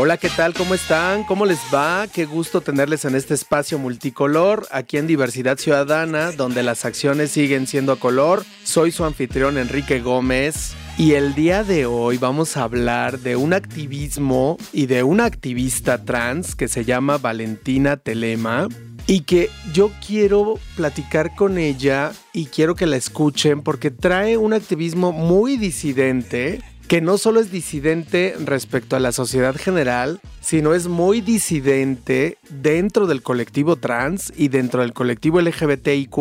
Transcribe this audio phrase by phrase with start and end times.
[0.00, 0.54] Hola, ¿qué tal?
[0.54, 1.24] ¿Cómo están?
[1.24, 2.06] ¿Cómo les va?
[2.06, 7.66] Qué gusto tenerles en este espacio multicolor, aquí en Diversidad Ciudadana, donde las acciones siguen
[7.66, 8.44] siendo a color.
[8.62, 13.52] Soy su anfitrión Enrique Gómez y el día de hoy vamos a hablar de un
[13.52, 18.68] activismo y de una activista trans que se llama Valentina Telema
[19.08, 24.52] y que yo quiero platicar con ella y quiero que la escuchen porque trae un
[24.52, 30.88] activismo muy disidente que no solo es disidente respecto a la sociedad general, sino es
[30.88, 36.16] muy disidente dentro del colectivo trans y dentro del colectivo LGBTIQ.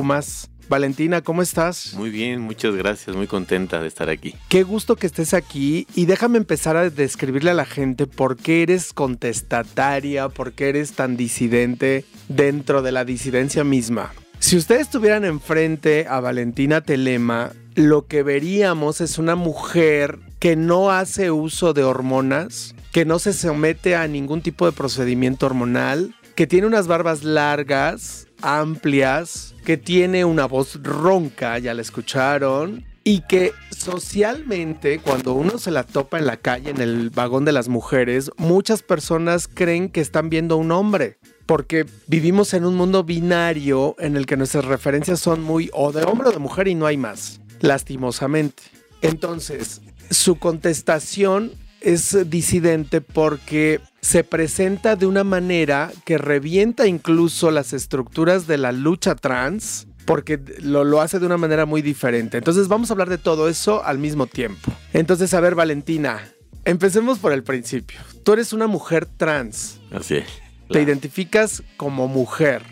[0.68, 1.94] Valentina, ¿cómo estás?
[1.94, 4.36] Muy bien, muchas gracias, muy contenta de estar aquí.
[4.50, 8.64] Qué gusto que estés aquí y déjame empezar a describirle a la gente por qué
[8.64, 14.12] eres contestataria, por qué eres tan disidente dentro de la disidencia misma.
[14.40, 20.92] Si ustedes estuvieran enfrente a Valentina Telema, lo que veríamos es una mujer que no
[20.92, 26.48] hace uso de hormonas, que no se somete a ningún tipo de procedimiento hormonal, que
[26.48, 33.54] tiene unas barbas largas, amplias, que tiene una voz ronca, ya la escucharon, y que
[33.70, 38.30] socialmente cuando uno se la topa en la calle, en el vagón de las mujeres,
[38.38, 41.18] muchas personas creen que están viendo un hombre.
[41.46, 46.04] Porque vivimos en un mundo binario en el que nuestras referencias son muy o de
[46.04, 48.64] hombre o de mujer y no hay más, lastimosamente.
[49.02, 57.74] Entonces, su contestación es disidente porque se presenta de una manera que revienta incluso las
[57.74, 62.38] estructuras de la lucha trans, porque lo, lo, hace de una manera muy diferente.
[62.38, 64.72] Entonces vamos a hablar de todo eso al mismo tiempo.
[64.94, 66.22] Entonces, a ver, Valentina,
[66.66, 68.00] empecemos por el principio.
[68.24, 69.80] Tú eres una mujer trans.
[69.92, 70.28] Así es.
[70.70, 72.64] Te identificas como mujer.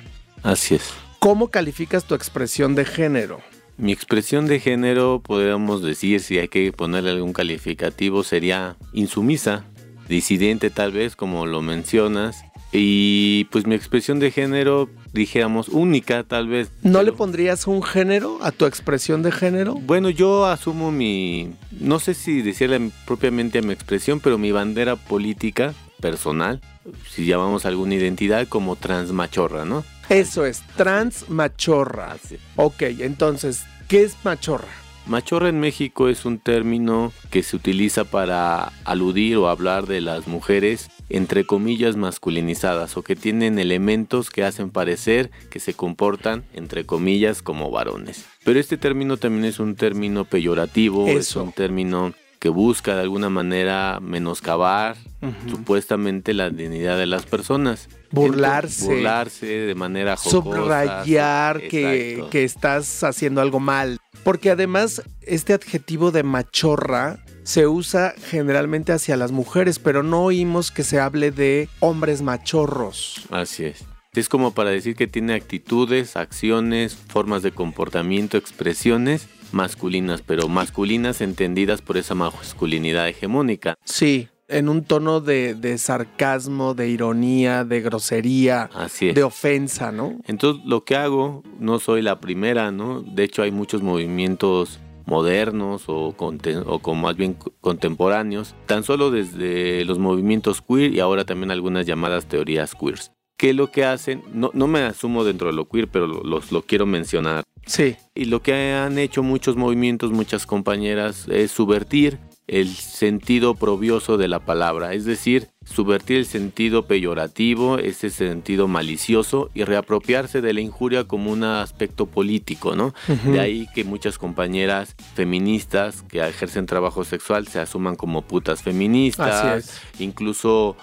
[0.43, 0.93] Así es.
[1.19, 3.41] ¿Cómo calificas tu expresión de género?
[3.77, 9.65] Mi expresión de género, podríamos decir, si hay que ponerle algún calificativo, sería insumisa,
[10.07, 12.45] disidente tal vez, como lo mencionas.
[12.71, 16.71] Y pues mi expresión de género, dijéramos, única tal vez.
[16.83, 19.75] ¿No le pondrías un género a tu expresión de género?
[19.75, 24.95] Bueno, yo asumo mi, no sé si decirle propiamente a mi expresión, pero mi bandera
[24.95, 26.61] política personal,
[27.09, 29.83] si llamamos alguna identidad como transmachorra, ¿no?
[30.09, 32.17] Eso es, transmachorra.
[32.55, 34.67] Ok, entonces, ¿qué es machorra?
[35.07, 40.27] Machorra en México es un término que se utiliza para aludir o hablar de las
[40.27, 46.87] mujeres entre comillas masculinizadas o que tienen elementos que hacen parecer que se comportan entre
[46.87, 48.25] comillas como varones.
[48.43, 51.19] Pero este término también es un término peyorativo, Eso.
[51.19, 52.13] es un término
[52.45, 55.49] que busca de alguna manera menoscabar uh -huh.
[55.49, 57.89] supuestamente la dignidad de las personas.
[58.11, 58.85] Burlarse.
[58.85, 60.59] Burlarse de manera jocosa.
[60.59, 63.97] Subrayar que, que, estás haciendo algo mal.
[64.23, 70.69] Porque además este adjetivo de machorra se usa generalmente hacia las mujeres, pero no oímos
[70.69, 73.25] que se hable de hombres machorros.
[73.31, 73.85] Así es.
[74.13, 81.21] Es como para decir que tiene actitudes, acciones, formas de comportamiento, expresiones masculinas, pero masculinas
[81.21, 83.75] entendidas por esa masculinidad hegemónica.
[83.83, 88.69] Sí, en un tono de, de, sarcasmo, de ironía, de grosería,
[88.99, 90.19] de ofensa, ¿no?
[90.27, 93.01] Entonces lo que hago, no soy la primera, ¿no?
[93.01, 99.85] De hecho hay muchos movimientos modernos o, o con más bien contemporáneos, tan solo desde
[99.85, 103.11] los movimientos queer y ahora también algunas llamadas teorías queers.
[103.37, 104.23] ¿Qué es lo que hacen?
[104.33, 107.43] No, no me asumo dentro de lo queer, pero los lo, lo quiero mencionar.
[107.65, 107.95] Sí.
[108.13, 114.27] Y lo que han hecho muchos movimientos, muchas compañeras, es subvertir el sentido probioso de
[114.27, 120.61] la palabra, es decir, subvertir el sentido peyorativo, ese sentido malicioso y reapropiarse de la
[120.61, 122.93] injuria como un aspecto político, ¿no?
[123.07, 123.31] Uh -huh.
[123.31, 129.81] De ahí que muchas compañeras feministas que ejercen trabajo sexual se asuman como putas feministas,
[129.97, 130.77] incluso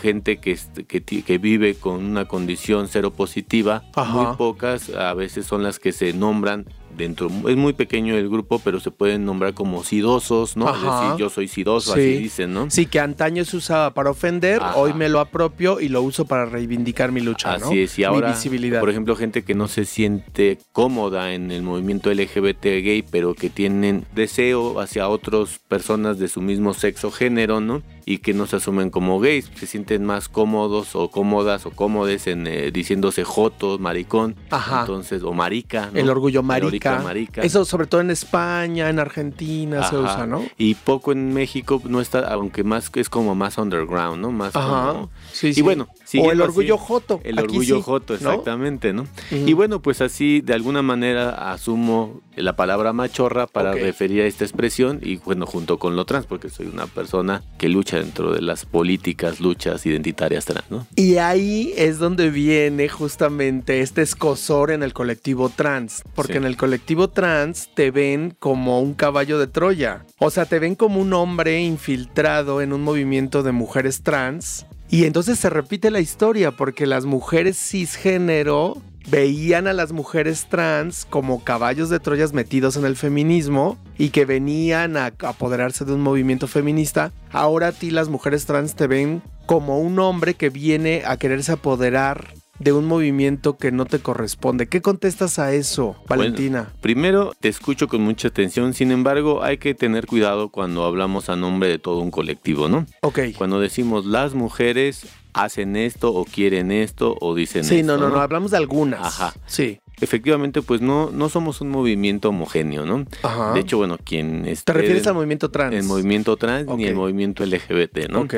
[0.00, 4.12] gente que, que, que, vive con una condición cero positiva, Ajá.
[4.12, 6.66] muy pocas a veces son las que se nombran
[6.96, 10.68] dentro, es muy pequeño el grupo, pero se pueden nombrar como sidosos, ¿no?
[10.68, 10.76] Ajá.
[10.76, 12.00] Es decir, yo soy sidoso, sí.
[12.00, 12.70] así dicen, ¿no?
[12.70, 14.76] Sí, que antaño se usaba para ofender, Ajá.
[14.76, 17.72] hoy me lo apropio y lo uso para reivindicar mi lucha, así ¿no?
[17.72, 18.80] es, y ahora, mi visibilidad.
[18.80, 23.50] por ejemplo, gente que no se siente cómoda en el movimiento LGBT gay, pero que
[23.50, 27.82] tienen deseo hacia otras personas de su mismo sexo género, ¿no?
[28.06, 32.26] Y que no se asumen como gays, se sienten más cómodos o cómodas o cómodes
[32.26, 34.80] en eh, diciéndose joto, maricón, Ajá.
[34.80, 35.98] entonces o marica, ¿no?
[35.98, 36.98] El orgullo El marica.
[37.00, 37.42] marica.
[37.42, 40.42] Eso sobre todo en España, en Argentina se usa, ¿no?
[40.58, 44.30] Y poco en México no está, aunque más es como más underground, ¿no?
[44.32, 44.92] Más Ajá.
[44.92, 45.62] como- Sí, y sí.
[45.62, 45.88] bueno,
[46.20, 47.20] o el así- orgullo joto.
[47.24, 48.30] El orgullo sí, joto, ¿no?
[48.30, 49.06] exactamente, ¿no?
[49.30, 54.44] Y bueno, pues así de alguna manera asumo la palabra machorra para referir a esta
[54.44, 58.42] expresión y bueno, junto con lo trans, porque soy una persona que lucha dentro de
[58.42, 60.86] las políticas, luchas identitarias trans, ¿no?
[60.96, 66.38] Y ahí es donde viene justamente este escosor en el colectivo trans, porque Sí.
[66.38, 70.74] en el colectivo trans te ven como un caballo de Troya, o sea, te ven
[70.74, 76.00] como un hombre infiltrado en un movimiento de mujeres trans, y entonces se repite la
[76.00, 82.76] historia, porque las mujeres cisgénero veían a las mujeres trans como caballos de Troyas metidos
[82.76, 87.12] en el feminismo y que venían a apoderarse de un movimiento feminista.
[87.30, 91.52] Ahora a ti las mujeres trans te ven como un hombre que viene a quererse
[91.52, 92.34] apoderar
[92.64, 94.66] de un movimiento que no te corresponde.
[94.66, 96.72] ¿Qué contestas a eso, Valentina?
[96.80, 101.36] Primero, te escucho con mucha atención, sin embargo, hay que tener cuidado cuando hablamos a
[101.36, 102.86] nombre de todo un colectivo, ¿no?
[103.02, 103.18] ok.
[103.36, 108.14] Cuando decimos las mujeres hacen esto o quieren esto o dicen Sí, esto, no, no,
[108.14, 109.00] no, hablamos de algunas.
[109.00, 109.34] Ajá.
[109.46, 109.80] Sí.
[110.00, 113.06] Efectivamente, pues no, no somos un movimiento homogéneo, ¿no?
[113.22, 113.52] Ajá.
[113.52, 115.74] De hecho, bueno, quien esté ¿Te refieres al movimiento trans?
[115.74, 118.22] el movimiento trans ni el movimiento LGBT, ¿no?
[118.22, 118.34] Ok.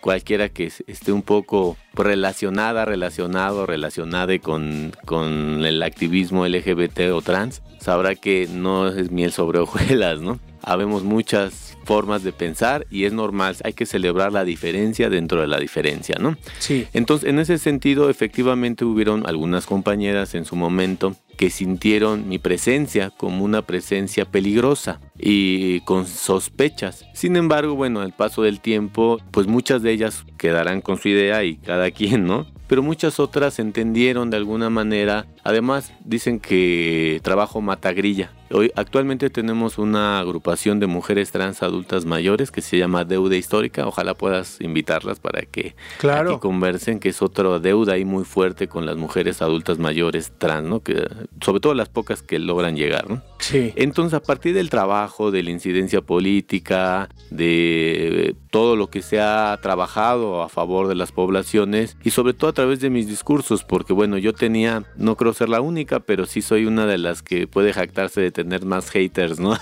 [0.00, 7.20] Cualquiera que es- esté un poco relacionada, relacionado, relacionada con, con el activismo LGBT o
[7.20, 10.38] trans, sabrá que no es miel sobre hojuelas, ¿no?
[10.62, 15.46] Habemos muchas formas de pensar y es normal, hay que celebrar la diferencia dentro de
[15.46, 16.36] la diferencia, ¿no?
[16.58, 16.86] Sí.
[16.92, 23.08] Entonces, en ese sentido, efectivamente hubieron algunas compañeras en su momento que sintieron mi presencia
[23.08, 27.06] como una presencia peligrosa y con sospechas.
[27.14, 31.42] Sin embargo, bueno, al paso del tiempo, pues muchas de ellas quedarán con su idea
[31.44, 32.46] y cada quien, ¿no?
[32.66, 35.26] Pero muchas otras entendieron de alguna manera.
[35.52, 38.30] Además, dicen que trabajo mata grilla.
[38.50, 43.86] Hoy actualmente tenemos una agrupación de mujeres trans adultas mayores que se llama Deuda Histórica.
[43.86, 46.32] Ojalá puedas invitarlas para que Claro.
[46.32, 50.68] aquí conversen, que es otra deuda ahí muy fuerte con las mujeres adultas mayores trans,
[50.68, 50.80] ¿no?
[50.80, 51.06] Que,
[51.42, 53.22] sobre todo las pocas que logran llegar, ¿no?
[53.38, 53.72] Sí.
[53.76, 59.58] Entonces, a partir del trabajo, de la incidencia política, de todo lo que se ha
[59.62, 63.92] trabajado a favor de las poblaciones y sobre todo a través de mis discursos, porque
[63.92, 67.46] bueno, yo tenía, no creo ser la única, pero sí soy una de las que
[67.46, 69.56] puede jactarse de tener más haters, ¿no?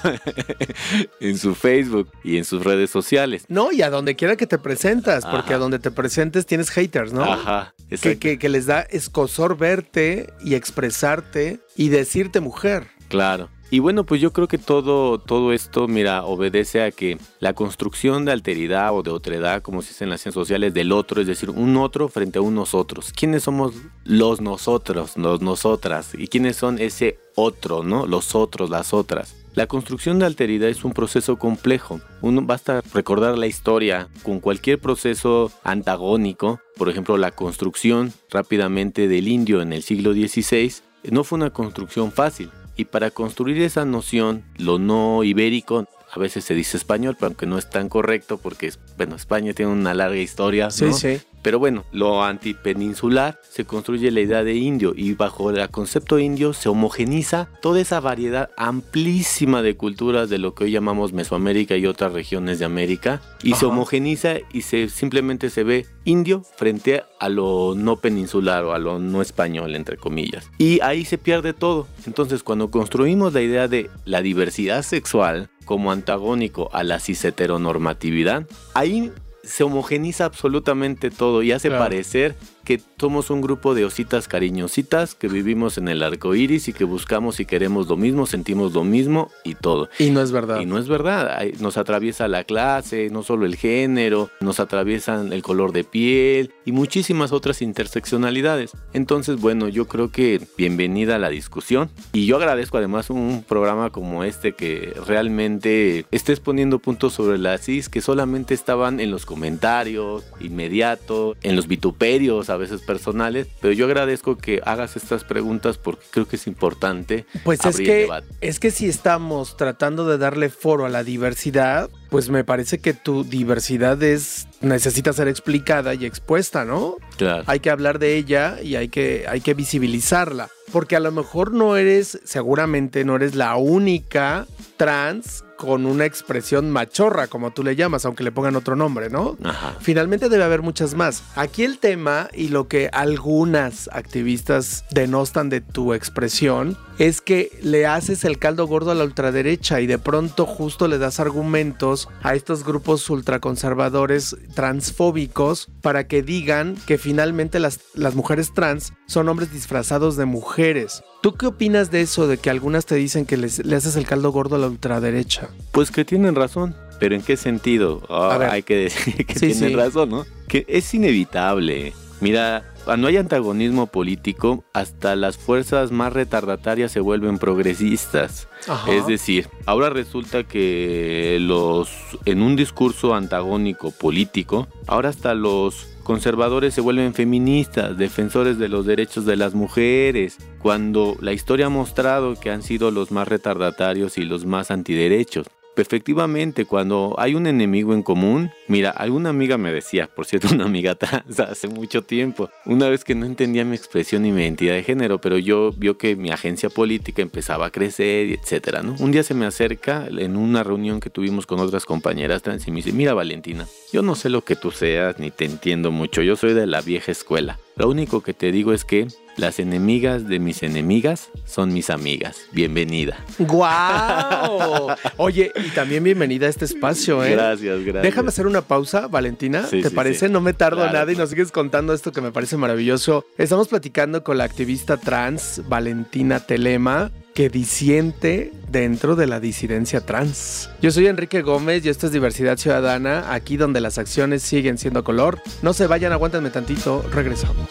[1.20, 3.44] en su Facebook y en sus redes sociales.
[3.49, 5.56] No, y a donde quiera que te presentas, porque Ajá.
[5.56, 7.23] a donde te presentes tienes haters, ¿no?
[7.23, 12.88] Ajá, Que, que, que les da escosor verte y expresarte y decirte mujer.
[13.08, 13.49] Claro.
[13.68, 18.24] Y bueno, pues yo creo que todo, todo esto, mira, obedece a que la construcción
[18.24, 21.26] de alteridad o de otredad, como se dice en las ciencias sociales, del otro, es
[21.26, 23.12] decir, un otro frente a un nosotros.
[23.12, 23.74] ¿Quiénes somos
[24.04, 26.12] los nosotros, los nosotras?
[26.16, 28.06] ¿Y quiénes son ese otro, no?
[28.06, 29.34] Los otros, las otras.
[29.56, 32.00] La construcción de alteridad es un proceso complejo.
[32.20, 39.26] Uno basta recordar la historia con cualquier proceso antagónico, por ejemplo, la construcción rápidamente del
[39.26, 40.72] indio en el siglo XVI,
[41.10, 42.50] no fue una construcción fácil.
[42.76, 47.46] Y para construir esa noción, lo no ibérico, a veces se dice español, pero aunque
[47.46, 50.93] no es tan correcto porque, bueno, España tiene una larga historia, Sí, ¿no?
[50.93, 51.19] sí.
[51.46, 56.52] Pero bueno, lo antipeninsular se construye la idea de indio y bajo el concepto indio
[56.52, 61.87] se homogeniza toda esa variedad amplísima de culturas de lo que hoy llamamos Mesoamérica y
[61.87, 67.28] otras regiones de América y se homogeniza y se simplemente se ve indio frente a
[67.28, 70.50] lo no peninsular o a lo no español entre comillas.
[70.59, 71.87] Y ahí se pierde todo.
[72.09, 79.12] Entonces, cuando construimos la idea de la diversidad sexual como antagónico a la cis-heteronormatividad, ahí
[79.46, 81.84] se homogeniza absolutamente todo y hace Claro.
[81.84, 82.34] parecer
[82.64, 86.84] que somos un grupo de ositas cariñositas que vivimos en el arco iris y que
[86.84, 89.90] buscamos y queremos lo mismo, sentimos lo mismo y todo.
[89.98, 90.60] Y no es verdad.
[90.60, 95.42] Y no es verdad, nos atraviesa la clase, no solo el género, nos atraviesan el
[95.42, 98.72] color de piel y muchísimas otras interseccionalidades.
[98.94, 103.90] Entonces, bueno, yo creo que bienvenida a la discusión y yo agradezco además un programa
[103.90, 109.26] como este que realmente estés poniendo puntos sobre la CIS que solamente estaban en los
[109.26, 115.76] comentarios inmediato, en los vituperios a veces personales, pero yo agradezco que hagas estas preguntas
[115.78, 118.26] porque creo que es importante Pues es abrir el que, debate.
[118.40, 122.95] es que si estamos tratando de darle foro a la diversidad, pues me parece que
[122.95, 126.97] tu diversidad es necesita ser explicada y expuesta, ¿no?
[127.16, 127.45] Claro.
[127.47, 130.49] Hay que hablar de ella y hay que, hay que visibilizarla.
[130.76, 136.71] Porque a lo mejor no eres, seguramente no eres la única trans con una expresión
[136.71, 139.38] machorra, como tú le llamas, aunque le pongan otro nombre, ¿no?
[139.42, 139.75] Ajá.
[139.80, 141.23] Finalmente debe haber muchas más.
[141.35, 147.86] Aquí el tema y lo que algunas activistas denostan de tu expresión es que le
[147.86, 152.34] haces el caldo gordo a la ultraderecha y de pronto justo le das argumentos a
[152.34, 159.52] estos grupos ultraconservadores transfóbicos para que digan que finalmente las, las mujeres trans son hombres
[159.52, 161.02] disfrazados de mujeres.
[161.22, 164.06] ¿Tú qué opinas de eso, de que algunas te dicen que les- le haces el
[164.06, 165.48] caldo gordo a la ultraderecha?
[165.72, 166.74] Pues que tienen razón.
[166.98, 168.00] Pero ¿en qué sentido?
[168.38, 168.48] Ver.
[168.48, 169.74] hay que decir que Sí, tienen sí.
[169.74, 170.24] razón, ¿no?
[170.48, 171.92] Que es inevitable.
[172.20, 178.49] Mira, cuando hay antagonismo político, hasta las fuerzas más retardatarias se vuelven progresistas.
[178.66, 178.90] Ajá.
[178.90, 181.90] Es decir, ahora resulta que los
[182.25, 188.87] en un discurso antagónico político, ahora hasta los conservadores se vuelven feministas, defensores de los
[188.87, 194.16] derechos de las mujeres, cuando la historia ha mostrado que han sido los más retardatarios
[194.16, 195.49] y los más antiderechos.
[195.76, 200.64] Efectivamente, cuando hay un enemigo en común, mira, alguna amiga me decía, por cierto, una
[200.64, 204.75] amiga trans hace mucho tiempo, una vez que no entendía mi expresión y mi identidad
[204.75, 208.97] de género, pero yo vio que mi agencia política empezaba a crecer, etcétera, ¿no?
[208.99, 212.71] Un día se me acerca en una reunión que tuvimos con otras compañeras trans y
[212.71, 216.23] me dice, mira Valentina, yo no sé lo que tú seas ni te entiendo mucho,
[216.23, 217.59] yo soy de la vieja escuela.
[217.78, 219.06] Lo único que te digo es que
[219.37, 222.47] las enemigas de mis enemigas son mis amigas.
[222.52, 223.18] Bienvenida.
[223.38, 224.97] ¡Guau!
[225.18, 227.33] Oye, y también bienvenida a este espacio, ¿eh?
[227.33, 228.02] Gracias, gracias.
[228.02, 229.66] Déjame hacer una pausa, Valentina.
[229.66, 230.28] Sí, ¿Te sí, parece?
[230.28, 230.33] sí.
[230.33, 233.26] No me tardo Claro, nada y nos sigues contando esto que me parece maravilloso.
[233.37, 240.71] Estamos platicando con la activista trans Valentina Telema que disiente dentro de la disidencia trans.
[240.81, 245.05] Yo soy Enrique Gómez y esto es Diversidad Ciudadana, aquí donde las acciones siguen siendo
[245.05, 245.38] color.
[245.61, 247.69] No se vayan, aguántenme tantito, regresamos.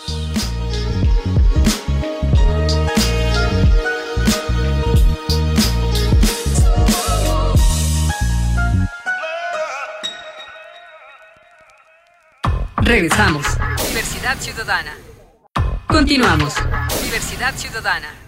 [12.84, 13.48] Regresamos.
[13.88, 14.96] Diversidad Ciudadana.
[15.88, 16.54] Continuamos.
[17.04, 18.25] Diversidad Ciudadana.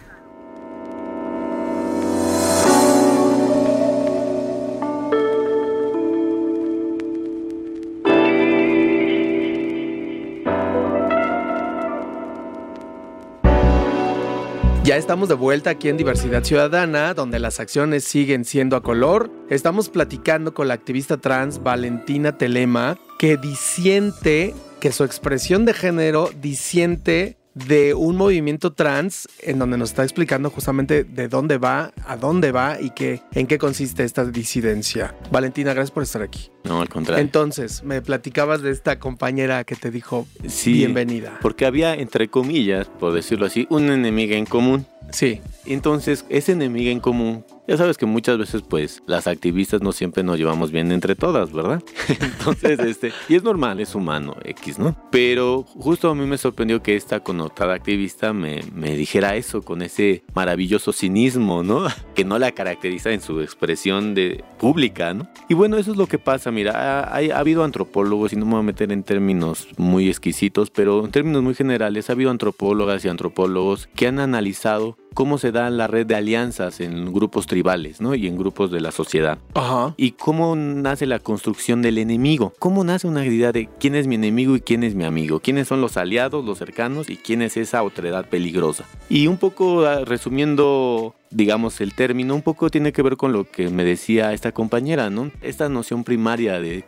[14.97, 19.29] Estamos de vuelta aquí en Diversidad Ciudadana, donde las acciones siguen siendo a color.
[19.47, 26.31] Estamos platicando con la activista trans Valentina Telema, que disiente, que su expresión de género
[26.41, 32.17] disiente de un movimiento trans en donde nos está explicando justamente de dónde va, a
[32.17, 35.15] dónde va y qué, en qué consiste esta disidencia.
[35.31, 36.51] Valentina, gracias por estar aquí.
[36.63, 37.23] No, al contrario.
[37.23, 41.39] Entonces, me platicabas de esta compañera que te dijo Sí, bienvenida.
[41.41, 44.85] Porque había, entre comillas, por decirlo así, una enemiga en común.
[45.11, 49.91] Sí, Entonces, esa enemiga en común, ya sabes que muchas veces, pues, las activistas no
[49.91, 51.83] siempre nos llevamos bien entre todas, ¿verdad?
[52.21, 54.95] Entonces, este, y es normal, es humano, X, ¿no?
[55.11, 59.81] Pero justo a mí me sorprendió que esta connotada activista me, me dijera eso con
[59.81, 61.87] ese maravilloso cinismo, ¿no?
[62.15, 65.27] Que no la caracteriza en su expresión de pública, ¿no?
[65.49, 66.71] Y bueno, eso es lo que pasa, mira,
[67.03, 70.69] ha, hay- ha habido antropólogos, y no me voy a meter en términos muy exquisitos,
[70.71, 75.51] pero en términos muy generales, ha habido antropólogas y antropólogos que han analizado cómo se
[75.51, 78.13] da la red de alianzas en grupos tribales, ¿no?
[78.13, 79.39] Y en grupos de la sociedad.
[79.55, 79.95] ajá.
[79.97, 82.53] Y cómo nace la construcción del enemigo.
[82.59, 85.39] Cómo nace una idea de quién es mi enemigo y quién es mi amigo.
[85.39, 88.85] Quiénes son los aliados, los cercanos y quién es esa otredad peligrosa.
[89.09, 93.43] Y un poco ah, resumiendo, digamos, el término, un poco tiene que ver con lo
[93.49, 95.31] que me decía esta compañera, ¿no?
[95.41, 96.83] Esta noción primaria de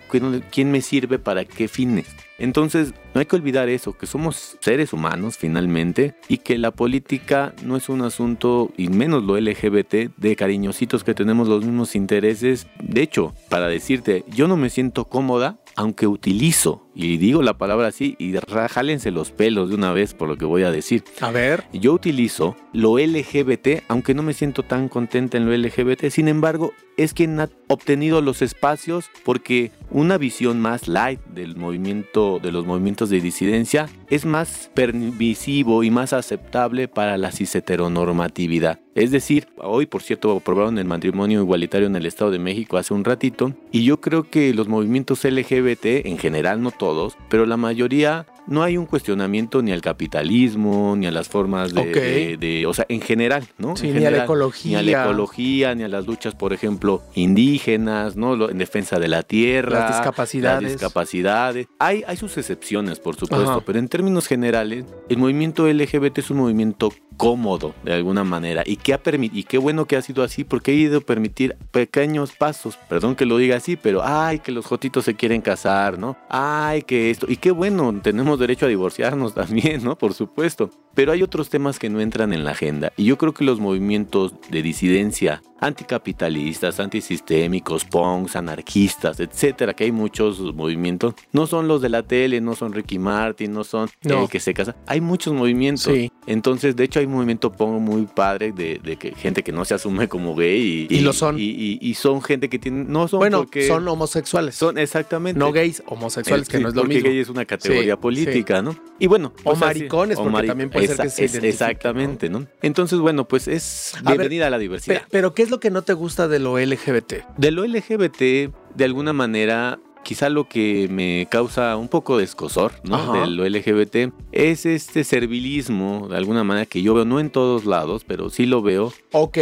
[0.51, 2.07] quién- me sirve para qué fines.
[2.37, 7.53] Entonces, no hay que olvidar eso, que somos seres humanos finalmente y que la política
[7.65, 12.67] no es un asunto, y menos lo LGBT, de cariñositos que tenemos los mismos intereses.
[12.81, 17.87] De hecho, para decirte, yo no me siento cómoda aunque utilizo, y digo la palabra
[17.87, 21.03] así, y rájalense los pelos de una vez por lo que voy a decir.
[21.21, 21.63] A ver.
[21.73, 26.73] Yo utilizo lo LGBT, aunque no me siento tan contenta en lo LGBT, sin embargo,
[26.97, 32.65] es quien ha obtenido los espacios porque una visión más light del movimiento, de los
[32.65, 38.79] movimientos de disidencia, es más permisivo y más aceptable para la cis-heteronormatividad.
[38.95, 42.93] Es decir, hoy, por cierto, aprobaron el matrimonio igualitario en el Estado de México hace
[42.93, 47.57] un ratito, y yo creo que los movimientos LGBT, en general no todos, pero la
[47.57, 51.93] mayoría no hay un cuestionamiento ni al capitalismo, ni a las formas de, Ok.
[51.93, 53.75] de- de- o sea, en general, ¿no?
[53.75, 54.81] Sí, En ni a la ecología.
[54.81, 58.49] Ni a la ecología, ni a las luchas, por ejemplo, indígenas, ¿no?
[58.49, 59.79] En defensa de la tierra.
[59.81, 60.63] Las discapacidades.
[60.63, 61.67] Las discapacidades.
[61.77, 63.61] Hay, hay sus excepciones, por supuesto, Ajá.
[63.65, 68.77] pero en términos generales, el movimiento LGBT es un movimiento cómodo de alguna manera y
[68.77, 72.31] que ha y qué bueno que ha sido así porque ha ido a permitir pequeños
[72.31, 76.15] pasos, perdón que lo diga así, pero ay que los jotitos se quieren casar, ¿no?
[76.29, 79.97] Ay que esto y qué bueno, tenemos derecho a divorciarnos también, ¿no?
[79.97, 80.69] Por supuesto.
[80.93, 83.59] Pero hay otros temas que no entran en la agenda y yo creo que los
[83.59, 91.81] movimientos de disidencia anticapitalistas, antisistémicos, punks, anarquistas, etcétera, que hay muchos movimientos, no son los
[91.81, 95.33] de la tele, no son Ricky Martin, no son el que se casa, hay muchos
[95.33, 95.93] movimientos.
[96.25, 99.73] Entonces, de hecho, hay un movimiento punk muy padre de, que gente que no se
[99.73, 101.35] asume como gay y, lo son.
[101.37, 104.55] Y, son gente que tiene, no son bueno, son homosexuales.
[104.55, 105.37] Son exactamente.
[105.37, 108.75] No gays, homosexuales, que no es lo porque gay es una categoría política, ¿no?
[108.99, 112.47] Y bueno, o pues maricones, porque también puede ser que se Exactamente, ¿no?
[112.61, 115.03] Entonces, bueno, pues es bienvenida a, la diversidad.
[115.11, 117.13] pero ¿qué es lo que no te gusta de lo LGBT?
[117.37, 122.73] De lo LGBT, de alguna manera, quizá lo que me causa un poco de escosor,
[122.83, 123.13] ¿no?
[123.13, 127.65] De lo LGBT es este servilismo, de alguna manera, que yo veo, no en todos
[127.65, 128.93] lados, pero sí lo veo.
[129.11, 129.37] Ok,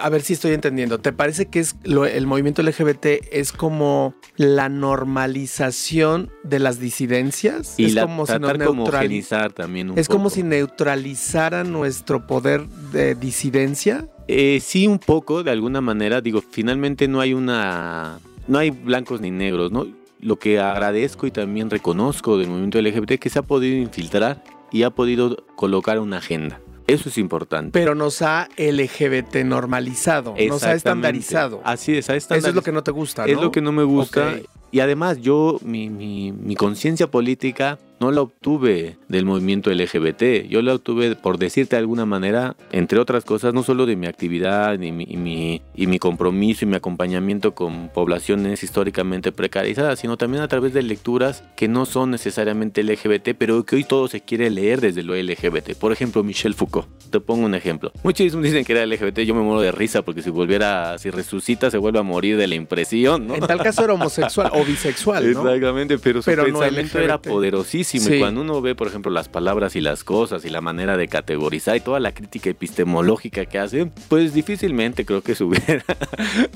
[0.00, 0.98] a ver si estoy entendiendo.
[0.98, 7.74] ¿Te parece que es el movimiento LGBT es como la normalización de las disidencias?
[7.78, 14.08] Y es como si neutralizar también un Es como si neutralizara nuestro poder de disidencia.
[14.28, 16.20] Eh, sí, un poco, de alguna manera.
[16.20, 18.20] Digo, finalmente no hay una.
[18.50, 19.86] No hay blancos ni negros, ¿no?
[20.18, 24.42] Lo que agradezco y también reconozco del movimiento LGBT es que se ha podido infiltrar
[24.72, 26.60] y ha podido colocar una agenda.
[26.88, 27.70] Eso es importante.
[27.70, 31.60] Pero nos ha LGBT normalizado, nos ha estandarizado.
[31.64, 32.38] Así es, ha estandarizado.
[32.38, 33.32] Eso es lo que no te gusta, ¿no?
[33.32, 34.34] Es lo que no me gusta.
[34.72, 40.62] Y además yo, mi, mi, mi conciencia política no la obtuve del movimiento LGBT, yo
[40.62, 44.80] la obtuve, por decirte de alguna manera, entre otras cosas, no solo de mi actividad
[44.80, 50.48] y mi, y mi, compromiso y mi acompañamiento con poblaciones históricamente precarizadas, sino también a
[50.48, 54.80] través de lecturas que no son necesariamente LGBT, pero que hoy todo se quiere leer
[54.80, 55.74] desde lo LGBT.
[55.78, 56.88] Por ejemplo, Michel Foucault.
[57.10, 57.92] Te pongo un ejemplo.
[58.02, 61.70] Muchos dicen que era LGBT, yo me muero de risa porque si volviera, si resucita,
[61.70, 63.34] se vuelve a morir de la impresión, ¿no?
[63.34, 65.46] En tal caso era homosexual o bisexual, ¿no?
[65.46, 70.04] Exactamente, pero su pensamiento era poderosísimo cuando uno ve, por ejemplo, las palabras y las
[70.04, 75.04] cosas y la manera de categorizar y toda la crítica epistemológica que hace, pues difícilmente
[75.04, 75.84] creo que subiera.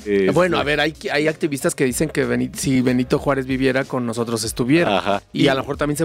[0.05, 4.07] Este, bueno, a ver, hay, hay activistas que dicen que si Benito Juárez viviera con
[4.07, 4.99] nosotros estuviera.
[4.99, 5.23] Ajá.
[5.33, 5.99] Y, a lo mejor también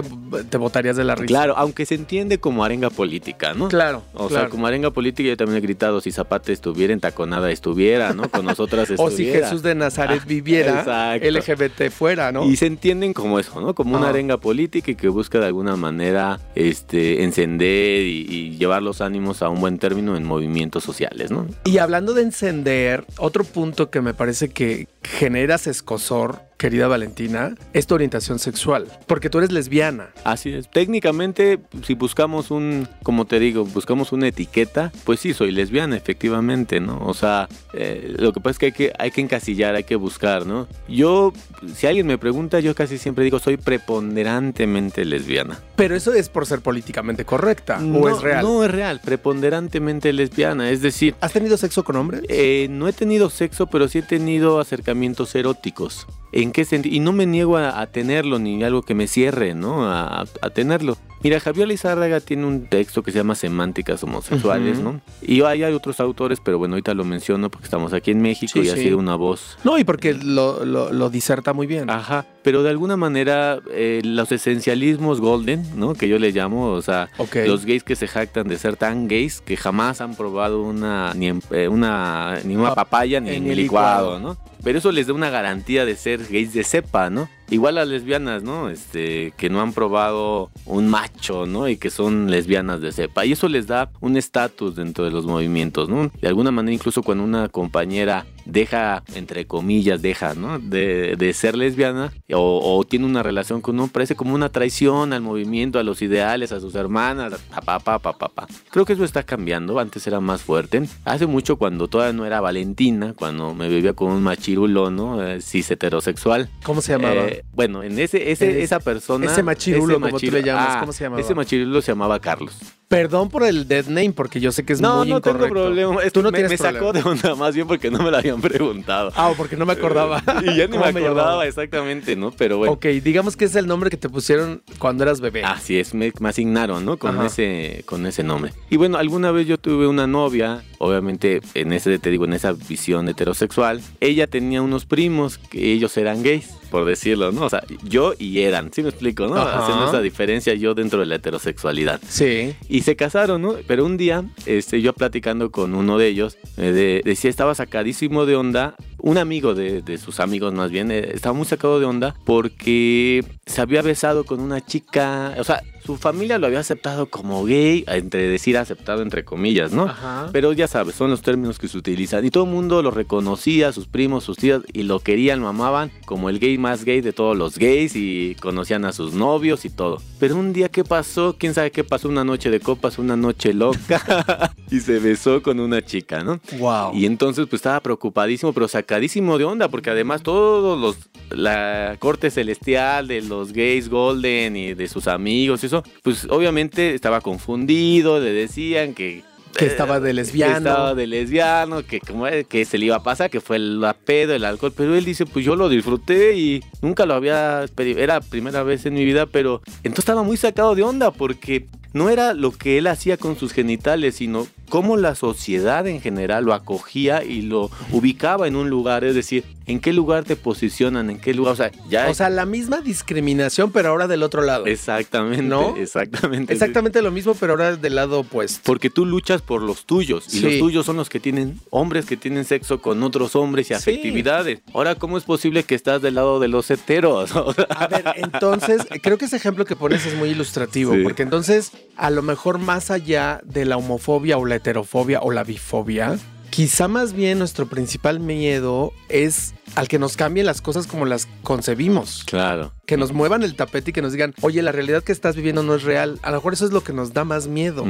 [0.48, 1.26] te votarías de la risa.
[1.26, 3.68] Claro, aunque se entiende como arenga política, ¿no?
[3.68, 4.02] Claro.
[4.14, 8.12] O sea, como arenga política yo también he gritado, si Zapata estuviera en Taconada estuviera,
[8.14, 8.28] ¿no?
[8.30, 9.04] Con nosotras estuviera.
[9.14, 12.44] o si Jesús de Nazaret viviera, LGBT fuera, ¿no?
[12.44, 13.74] Y se entienden como eso, ¿no?
[13.74, 19.02] Como una arenga política y que busca de alguna manera este, encender y, llevar los
[19.02, 21.46] ánimos a un buen término en movimientos sociales, ¿no?
[21.64, 27.86] Y hablando de encender, otro punto que me parece que genera escosor querida Valentina, es
[27.86, 30.10] tu orientación sexual, porque tú eres lesbiana.
[30.24, 30.70] Así es.
[30.70, 36.78] Técnicamente, si buscamos un, como te digo, buscamos una etiqueta, pues sí, soy lesbiana, efectivamente,
[36.78, 36.98] ¿no?
[36.98, 39.96] O sea, eh, lo que pasa es que hay, que hay que encasillar, hay que
[39.96, 40.68] buscar, ¿no?
[40.86, 41.32] Yo,
[41.74, 45.58] si alguien me pregunta, yo casi siempre digo, soy preponderantemente lesbiana.
[45.76, 48.44] Pero eso es por ser políticamente correcta, ¿o es real?
[48.44, 51.14] No es real, preponderantemente lesbiana, es decir...
[51.22, 52.20] ¿Has tenido sexo con hombres?
[52.28, 56.06] Eh, no he tenido sexo, pero sí he tenido acercamientos eróticos.
[56.32, 56.94] ¿En qué sentido?
[56.94, 59.90] Y no me niego a, tenerlo, ni algo que me cierre, ¿no?
[59.90, 60.96] A, tenerlo.
[61.22, 65.00] Mira, Javier Lizárraga tiene un texto que se llama Semánticas homosexuales, ¿no?
[65.20, 68.58] Y hay, hay, otros autores, pero bueno, ahorita lo menciono porque estamos aquí en México
[68.60, 69.58] y ha sido una voz.
[69.62, 71.90] No, y porque lo, lo, diserta muy bien.
[71.90, 75.94] Ajá, pero de alguna manera eh, los esencialismos golden, ¿no?
[75.94, 77.10] Que yo le llamo, o sea,
[77.46, 81.28] los gays que se jactan de ser tan gays que jamás han probado una ni,
[81.50, 84.38] eh, una, ni una papaya ni, ni licuado, ¿no?
[84.62, 87.28] Pero eso les da una garantía de ser gays de cepa, ¿no?
[87.50, 88.70] Igual las lesbianas, ¿no?
[88.70, 91.68] Este, que no han probado un macho, ¿no?
[91.68, 93.26] Y que son lesbianas de cepa.
[93.26, 96.12] Y eso les da un estatus dentro de los movimientos, ¿no?
[96.20, 100.58] De alguna manera, incluso cuando una compañera deja, entre comillas, deja, ¿no?
[100.58, 105.20] De, de ser lesbiana o, tiene una relación con uno, parece como una traición al
[105.20, 108.46] movimiento, a los ideales, a sus hermanas, papá, papá, papá.
[108.70, 110.82] Creo que eso está cambiando, antes era más fuerte.
[111.04, 115.24] Hace mucho cuando todavía no era Valentina, cuando me vivía con un machirulo, ¿no?
[115.24, 116.48] Eh, cis heterosexual.
[116.62, 117.26] ¿Cómo se llamaba?
[117.26, 119.26] Eh, bueno, en ese, ese, esa persona...
[119.26, 121.20] Ese machirulo, como tú le llamas, ¿cómo se llamaba?
[121.20, 122.56] Ese machirulo se llamaba Carlos.
[122.90, 125.32] Perdón por el dead name, porque yo sé que es muy incorrecto.
[125.32, 126.00] No, no tengo problema.
[126.12, 129.12] Tú no me, me sacó de onda, más bien porque no me lo habían preguntado.
[129.14, 130.20] Ah, porque no me acordaba.
[130.42, 132.32] y ya ni me acordaba exactamente, ¿no?
[132.32, 132.72] Pero bueno.
[132.72, 135.44] Ok, digamos que es el nombre que te pusieron cuando eras bebé.
[135.44, 136.96] Así es, me, asignaron, ¿no?
[136.96, 138.54] Con ese, con ese nombre.
[138.70, 142.54] Y bueno, alguna vez yo tuve una novia, obviamente en ese, te digo, en esa
[142.54, 143.80] visión heterosexual.
[144.00, 146.59] Ella tenía unos primos que ellos eran gays.
[146.70, 147.42] Por decirlo, ¿no?
[147.46, 149.36] O sea, yo y eran, ¿sí me explico, no?
[149.36, 149.60] Ajá.
[149.64, 152.00] Haciendo esa diferencia yo dentro de la heterosexualidad.
[152.08, 152.54] Sí.
[152.68, 153.54] Y se casaron, ¿no?
[153.66, 158.26] Pero un día, este, yo platicando con uno de ellos, eh, de- decía, estaba sacadísimo
[158.26, 158.74] de onda.
[159.02, 163.24] Un amigo de, de sus amigos, más bien, eh, estaba muy sacado de onda porque
[163.46, 165.34] se había besado con una chica.
[165.38, 169.84] O sea, su familia lo había aceptado como gay, entre decir aceptado entre comillas, ¿no?
[169.84, 170.28] Ajá.
[170.32, 172.24] Pero ya sabes, son los términos que se utilizan.
[172.24, 175.90] Y todo el mundo lo reconocía, sus primos, sus tías, y lo querían, lo amaban,
[176.04, 179.70] como el gay más gay de todos los gays, y conocían a sus novios y
[179.70, 180.00] todo.
[180.18, 181.36] Pero un día, ¿qué pasó?
[181.38, 182.08] ¿Quién sabe qué pasó?
[182.08, 186.40] Una noche de copas, una noche loca, y se besó con una chica, ¿no?
[186.58, 186.94] Wow.
[186.94, 190.96] Y entonces pues estaba preocupadísimo, pero sacadísimo de onda, porque además todos los,
[191.30, 196.94] la corte celestial de los gays golden y de sus amigos, y eso, pues obviamente
[196.94, 199.28] estaba confundido, le decían que...
[199.56, 200.56] que estaba de que lesbiano.
[200.56, 204.34] estaba de lesbiano, que como que se le iba a pasar, que fue el pedo,
[204.34, 208.62] el alcohol, pero él dice, pues yo lo disfruté y nunca lo había, era primera
[208.62, 212.52] vez en mi vida, pero entonces estaba muy sacado de onda porque no era lo
[212.52, 217.42] que él hacía con sus genitales, sino cómo la sociedad en general lo acogía y
[217.42, 221.52] lo ubicaba en un lugar, es decir, en qué lugar te posicionan, en qué lugar,
[221.52, 222.08] o sea, ya...
[222.08, 224.66] O sea, la misma discriminación, pero ahora del otro lado.
[224.66, 225.76] exactamente, ¿No?
[225.76, 226.52] exactamente.
[226.52, 228.60] Exactamente lo mismo, pero ahora del lado opuesto.
[228.64, 230.40] Porque tú luchas por los tuyos y Sí.
[230.40, 233.74] los tuyos son los que tienen hombres que tienen sexo con otros hombres y Sí.
[233.74, 234.60] afectividades.
[234.74, 237.30] Ahora, ¿cómo es posible que estás del lado de los heteros?
[237.70, 241.02] A ver, entonces, creo que ese ejemplo que pones es muy ilustrativo, Sí.
[241.02, 245.44] porque entonces, a lo mejor más allá de la homofobia o la heterofobia o la
[245.44, 246.18] bifobia,
[246.50, 251.28] quizá más bien nuestro principal miedo es al que nos cambien las cosas como las
[251.42, 252.24] concebimos.
[252.24, 252.72] claro.
[252.86, 255.62] Que nos muevan el tapete y que nos digan, oye, la realidad que estás viviendo
[255.62, 256.18] no es real.
[256.22, 257.84] A lo mejor eso es lo que nos da más miedo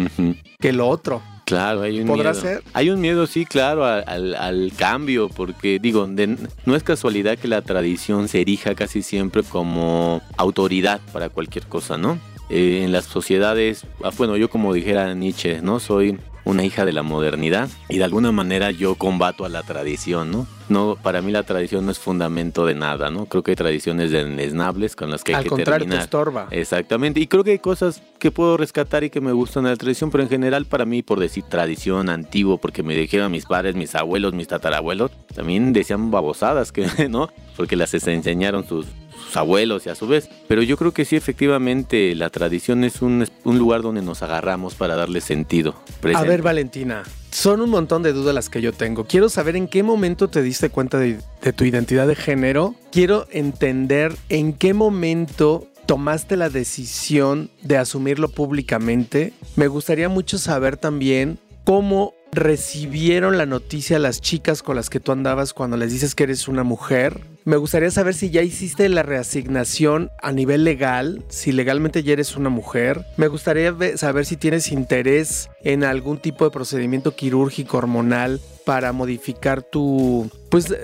[0.58, 1.22] que lo otro.
[1.46, 2.42] Claro, hay un ¿Podrá miedo.
[2.44, 2.62] ser?
[2.74, 7.38] Hay un miedo, sí, claro, al, al- al cambio, porque digo, de- no es casualidad
[7.38, 12.18] que la tradición se erija casi siempre como autoridad para cualquier cosa, ¿no?
[12.50, 15.80] Eh, en las sociedades, ah, bueno, yo como dijera Nietzsche, ¿no?
[15.80, 16.18] Soy
[16.50, 20.46] una hija de la modernidad y de alguna manera yo combato a la tradición, ¿no?
[20.68, 23.26] No, para mí la tradición no es fundamento de nada, ¿no?
[23.26, 26.04] Creo que hay tradiciones desnables con las que hay Al que contrario, te terminar.
[26.04, 26.48] estorba.
[26.50, 29.76] Exactamente, y creo que hay cosas que puedo rescatar y que me gustan de la
[29.76, 33.74] tradición, pero en general para mí, por decir tradición, antiguo, porque me dijeron mis padres,
[33.74, 37.30] mis abuelos, mis tatarabuelos, también decían babosadas, que ¿no?
[37.56, 38.86] Porque las enseñaron sus,
[39.30, 40.28] sus abuelos y a su vez.
[40.48, 44.74] Pero yo creo que sí, efectivamente, la tradición es un, un lugar donde nos agarramos
[44.74, 45.76] para darle sentido.
[46.14, 49.04] A ver, Valentina, son un montón de dudas las que yo tengo.
[49.04, 52.74] Quiero saber en qué momento te diste cuenta de, de tu identidad de género.
[52.90, 59.32] Quiero entender en qué momento tomaste la decisión de asumirlo públicamente.
[59.56, 65.12] Me gustaría mucho saber también cómo recibieron la noticia las chicas con las que tú
[65.12, 67.20] andabas cuando les dices que eres una mujer.
[67.44, 72.36] Me gustaría saber si ya hiciste la reasignación a nivel legal, si legalmente ya eres
[72.36, 73.04] una mujer.
[73.16, 79.62] Me gustaría saber si tienes interés en algún tipo de procedimiento quirúrgico hormonal para modificar
[79.62, 80.30] tu...
[80.50, 80.74] Pues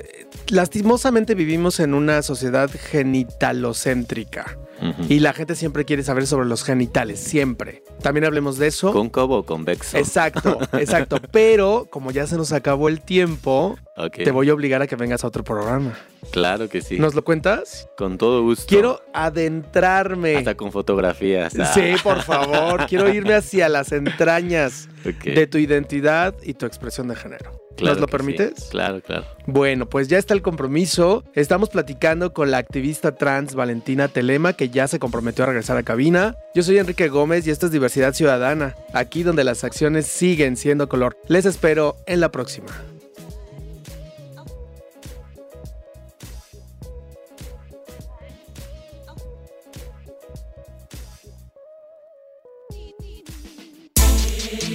[0.49, 4.59] lastimosamente vivimos en una sociedad genitalocéntrica
[5.09, 7.83] y la gente siempre quiere saber sobre los genitales, siempre.
[8.03, 8.93] También hablemos de eso.
[8.93, 9.97] ¿Cóncavo o convexo?
[9.97, 11.19] Exacto, exacto.
[11.33, 13.77] Pero como ya se nos acabó el tiempo,
[14.13, 15.99] te voy a obligar a que vengas a otro programa.
[16.31, 16.99] Claro que sí.
[16.99, 17.89] ¿Nos lo cuentas?
[17.97, 18.67] Con todo gusto.
[18.69, 20.37] Quiero adentrarme.
[20.37, 21.55] Hasta con fotografías.
[21.59, 22.87] Ah, Sí, por favor.
[22.87, 24.89] Quiero irme hacia las entrañas
[25.25, 27.66] de tu identidad y tu expresión de género.
[27.77, 28.13] Claro ¿Nos lo sí.
[28.13, 28.69] permites?
[28.71, 29.25] Claro, claro.
[29.47, 31.25] Bueno, pues ya está el compromiso.
[31.35, 35.83] Estamos platicando con la activista trans Valentina Telema, que ya se comprometió a regresar a
[35.83, 36.37] cabina.
[36.55, 40.89] Yo soy Enrique Gómez y esto es Diversidad Ciudadana, aquí donde las acciones siguen siendo
[40.89, 41.17] color.
[41.29, 42.69] Les espero en la próxima.